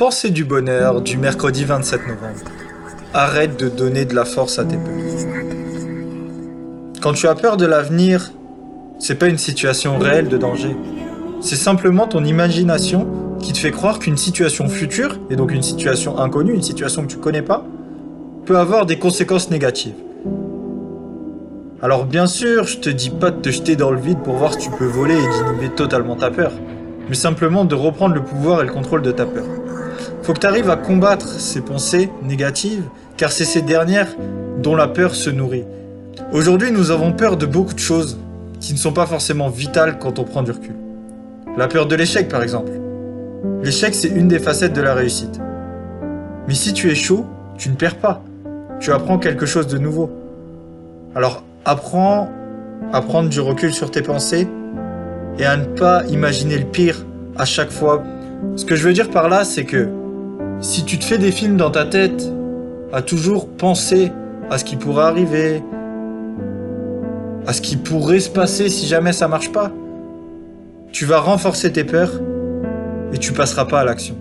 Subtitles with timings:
[0.00, 2.50] Pensée du bonheur du mercredi 27 novembre.
[3.12, 4.94] Arrête de donner de la force à tes peurs.
[7.02, 8.32] Quand tu as peur de l'avenir,
[8.98, 10.74] c'est pas une situation réelle de danger.
[11.42, 13.06] C'est simplement ton imagination
[13.40, 17.08] qui te fait croire qu'une situation future, et donc une situation inconnue, une situation que
[17.08, 17.66] tu connais pas,
[18.46, 19.96] peut avoir des conséquences négatives.
[21.82, 24.54] Alors bien sûr, je te dis pas de te jeter dans le vide pour voir
[24.54, 26.52] si tu peux voler et d'inhiber totalement ta peur,
[27.10, 29.44] mais simplement de reprendre le pouvoir et le contrôle de ta peur.
[30.22, 32.84] Faut que tu arrives à combattre ces pensées négatives,
[33.16, 34.14] car c'est ces dernières
[34.58, 35.64] dont la peur se nourrit.
[36.32, 38.18] Aujourd'hui, nous avons peur de beaucoup de choses
[38.60, 40.74] qui ne sont pas forcément vitales quand on prend du recul.
[41.56, 42.72] La peur de l'échec, par exemple.
[43.62, 45.40] L'échec, c'est une des facettes de la réussite.
[46.46, 47.24] Mais si tu es chaud,
[47.56, 48.22] tu ne perds pas.
[48.78, 50.10] Tu apprends quelque chose de nouveau.
[51.14, 52.28] Alors, apprends
[52.92, 54.46] à prendre du recul sur tes pensées
[55.38, 57.04] et à ne pas imaginer le pire
[57.36, 58.02] à chaque fois.
[58.56, 59.88] Ce que je veux dire par là, c'est que
[60.60, 62.30] si tu te fais des films dans ta tête,
[62.92, 64.12] à toujours penser
[64.50, 65.62] à ce qui pourrait arriver,
[67.46, 69.72] à ce qui pourrait se passer si jamais ça marche pas,
[70.92, 72.20] tu vas renforcer tes peurs
[73.12, 74.16] et tu passeras pas à l'action.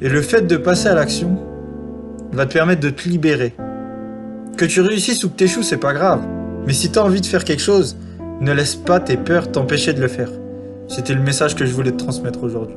[0.00, 1.38] Et le fait de passer à l'action
[2.32, 3.54] va te permettre de te libérer.
[4.56, 6.22] Que tu réussisses ou que t'échoues, c'est pas grave.
[6.66, 7.96] Mais si t'as envie de faire quelque chose,
[8.40, 10.30] ne laisse pas tes peurs t'empêcher de le faire.
[10.88, 12.76] C'était le message que je voulais te transmettre aujourd'hui.